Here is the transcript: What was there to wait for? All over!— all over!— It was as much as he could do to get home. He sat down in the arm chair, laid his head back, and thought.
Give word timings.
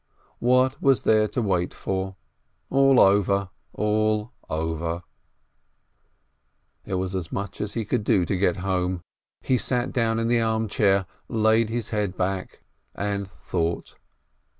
What 0.39 0.81
was 0.81 1.03
there 1.03 1.27
to 1.27 1.43
wait 1.43 1.75
for? 1.75 2.15
All 2.71 2.99
over!— 2.99 3.51
all 3.75 4.31
over!— 4.49 5.03
It 6.87 6.95
was 6.95 7.13
as 7.13 7.31
much 7.31 7.61
as 7.61 7.75
he 7.75 7.85
could 7.85 8.03
do 8.03 8.25
to 8.25 8.35
get 8.35 8.57
home. 8.65 9.01
He 9.41 9.59
sat 9.59 9.91
down 9.91 10.17
in 10.17 10.27
the 10.27 10.41
arm 10.41 10.67
chair, 10.67 11.05
laid 11.27 11.69
his 11.69 11.91
head 11.91 12.17
back, 12.17 12.63
and 12.95 13.27
thought. 13.27 13.93